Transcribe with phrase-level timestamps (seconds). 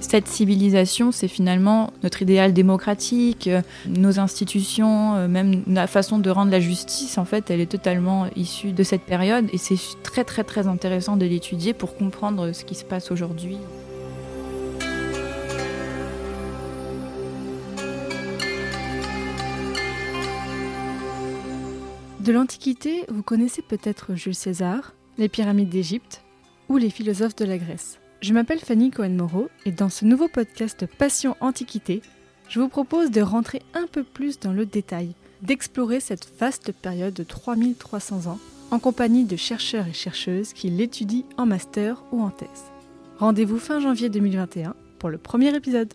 [0.00, 6.30] cette civilisation, c'est finalement notre idéal démocratique, euh, nos institutions, euh, même la façon de
[6.30, 10.24] rendre la justice, en fait, elle est totalement issue de cette période et c'est très
[10.24, 13.58] très très intéressant de l'étudier pour comprendre ce qui se passe aujourd'hui.
[22.20, 26.22] De l'Antiquité, vous connaissez peut-être Jules César, les pyramides d'Égypte
[26.68, 27.99] ou les philosophes de la Grèce.
[28.20, 32.02] Je m'appelle Fanny Cohen-Moreau et dans ce nouveau podcast Passion Antiquité,
[32.50, 37.14] je vous propose de rentrer un peu plus dans le détail, d'explorer cette vaste période
[37.14, 38.38] de 3300 ans
[38.70, 42.70] en compagnie de chercheurs et chercheuses qui l'étudient en master ou en thèse.
[43.16, 45.94] Rendez-vous fin janvier 2021 pour le premier épisode.